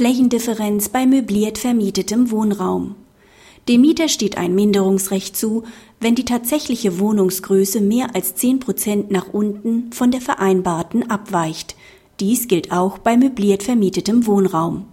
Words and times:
Flächendifferenz 0.00 0.88
bei 0.88 1.04
möbliert 1.04 1.58
vermietetem 1.58 2.30
Wohnraum. 2.30 2.94
Dem 3.68 3.82
Mieter 3.82 4.08
steht 4.08 4.38
ein 4.38 4.54
Minderungsrecht 4.54 5.36
zu, 5.36 5.64
wenn 6.00 6.14
die 6.14 6.24
tatsächliche 6.24 6.98
Wohnungsgröße 6.98 7.82
mehr 7.82 8.14
als 8.14 8.34
10 8.34 8.60
Prozent 8.60 9.10
nach 9.10 9.34
unten 9.34 9.92
von 9.92 10.10
der 10.10 10.22
vereinbarten 10.22 11.10
abweicht. 11.10 11.76
Dies 12.18 12.48
gilt 12.48 12.72
auch 12.72 12.96
bei 12.96 13.18
möbliert 13.18 13.62
vermietetem 13.62 14.26
Wohnraum. 14.26 14.86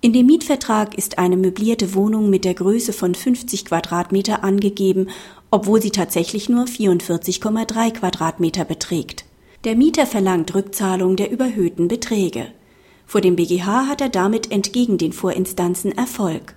In 0.00 0.14
dem 0.14 0.24
Mietvertrag 0.24 0.96
ist 0.96 1.18
eine 1.18 1.36
möblierte 1.36 1.94
Wohnung 1.94 2.30
mit 2.30 2.46
der 2.46 2.54
Größe 2.54 2.94
von 2.94 3.14
50 3.14 3.66
Quadratmeter 3.66 4.42
angegeben, 4.42 5.08
obwohl 5.50 5.82
sie 5.82 5.90
tatsächlich 5.90 6.48
nur 6.48 6.64
44,3 6.64 7.90
Quadratmeter 7.90 8.64
beträgt. 8.64 9.26
Der 9.64 9.76
Mieter 9.76 10.06
verlangt 10.06 10.54
Rückzahlung 10.54 11.16
der 11.16 11.30
überhöhten 11.30 11.88
Beträge. 11.88 12.46
Vor 13.08 13.22
dem 13.22 13.36
BGH 13.36 13.86
hat 13.86 14.02
er 14.02 14.10
damit 14.10 14.52
entgegen 14.52 14.98
den 14.98 15.14
Vorinstanzen 15.14 15.96
Erfolg. 15.96 16.54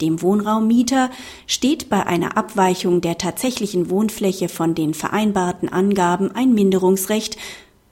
Dem 0.00 0.22
Wohnraummieter 0.22 1.10
steht 1.48 1.88
bei 1.88 2.06
einer 2.06 2.36
Abweichung 2.36 3.00
der 3.00 3.18
tatsächlichen 3.18 3.90
Wohnfläche 3.90 4.48
von 4.48 4.76
den 4.76 4.94
vereinbarten 4.94 5.68
Angaben 5.68 6.30
ein 6.30 6.54
Minderungsrecht, 6.54 7.36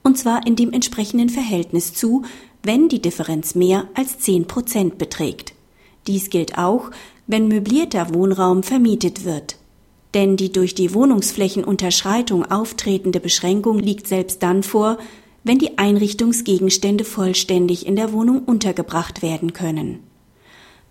und 0.03 0.17
zwar 0.17 0.47
in 0.47 0.55
dem 0.55 0.71
entsprechenden 0.71 1.27
Verhältnis 1.27 1.93
zu, 1.93 2.23
wenn 2.63 2.87
die 2.87 3.01
Differenz 3.01 3.55
mehr 3.55 3.89
als 3.93 4.19
10 4.19 4.47
Prozent 4.47 4.97
beträgt. 4.97 5.53
Dies 6.07 6.29
gilt 6.29 6.57
auch, 6.57 6.91
wenn 7.27 7.49
möblierter 7.49 8.13
Wohnraum 8.13 8.63
vermietet 8.63 9.25
wird. 9.25 9.57
Denn 10.13 10.37
die 10.37 10.53
durch 10.53 10.73
die 10.75 10.93
Wohnungsflächenunterschreitung 10.93 12.49
auftretende 12.49 13.19
Beschränkung 13.19 13.79
liegt 13.79 14.07
selbst 14.07 14.41
dann 14.41 14.63
vor, 14.63 14.97
wenn 15.47 15.59
die 15.59 15.77
Einrichtungsgegenstände 15.77 17.05
vollständig 17.05 17.85
in 17.85 17.95
der 17.95 18.11
Wohnung 18.11 18.43
untergebracht 18.43 19.21
werden 19.21 19.53
können. 19.53 19.99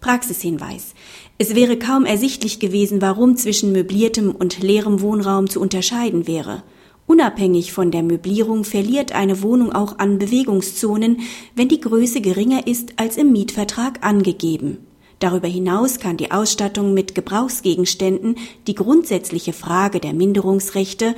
Praxishinweis. 0.01 0.95
Es 1.39 1.55
wäre 1.55 1.79
kaum 1.79 2.05
ersichtlich 2.05 2.59
gewesen, 2.59 3.03
warum 3.03 3.37
zwischen 3.37 3.73
möbliertem 3.73 4.35
und 4.35 4.61
leerem 4.61 5.01
Wohnraum 5.01 5.49
zu 5.49 5.61
unterscheiden 5.61 6.27
wäre. 6.27 6.63
Unabhängig 7.07 7.73
von 7.73 7.91
der 7.91 8.03
Möblierung 8.03 8.65
verliert 8.65 9.13
eine 9.13 9.43
Wohnung 9.43 9.73
auch 9.73 9.99
an 9.99 10.19
Bewegungszonen, 10.19 11.21
wenn 11.55 11.69
die 11.69 11.81
Größe 11.81 12.21
geringer 12.21 12.67
ist 12.67 12.95
als 12.97 13.17
im 13.17 13.33
Mietvertrag 13.33 14.05
angegeben. 14.05 14.79
Darüber 15.19 15.49
hinaus 15.49 15.99
kann 15.99 16.17
die 16.17 16.31
Ausstattung 16.31 16.93
mit 16.93 17.15
Gebrauchsgegenständen 17.15 18.37
die 18.67 18.75
grundsätzliche 18.75 19.53
Frage 19.53 19.99
der 19.99 20.13
Minderungsrechte 20.13 21.15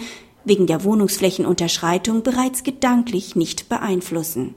wegen 0.49 0.67
der 0.67 0.83
Wohnungsflächenunterschreitung 0.85 2.23
bereits 2.23 2.63
gedanklich 2.65 3.37
nicht 3.37 3.69
beeinflussen 3.69 4.55